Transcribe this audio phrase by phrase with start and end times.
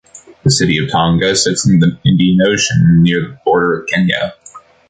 [0.43, 4.33] The city of Tanga sits on the Indian Ocean, near the border with Kenya.